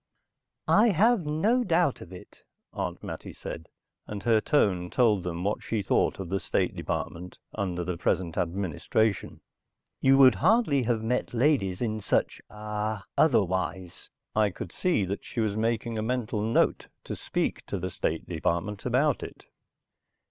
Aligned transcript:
"I 0.67 0.87
have 0.89 1.27
no 1.27 1.63
doubt 1.63 2.01
of 2.01 2.11
it," 2.11 2.41
Aunt 2.73 3.03
Mattie 3.03 3.33
said, 3.33 3.69
and 4.07 4.23
her 4.23 4.41
tone 4.41 4.89
told 4.89 5.21
them 5.21 5.43
what 5.43 5.61
she 5.61 5.83
thought 5.83 6.17
of 6.19 6.29
the 6.29 6.39
State 6.39 6.75
Department 6.75 7.37
under 7.53 7.83
the 7.83 7.97
present 7.97 8.35
administration. 8.35 9.41
"You 10.01 10.17
would 10.17 10.33
hardly 10.41 10.81
have 10.81 11.03
met 11.03 11.35
ladies 11.35 11.83
in 11.83 12.01
such 12.01 12.41
ah 12.49 13.03
otherwise." 13.15 14.09
I 14.35 14.49
could 14.49 14.71
see 14.71 15.05
that 15.05 15.23
she 15.23 15.39
was 15.39 15.55
making 15.55 15.99
a 15.99 16.01
mental 16.01 16.41
note 16.41 16.87
to 17.03 17.15
speak 17.15 17.63
to 17.67 17.77
the 17.77 17.91
State 17.91 18.27
Department 18.27 18.87
about 18.87 19.21
it. 19.21 19.45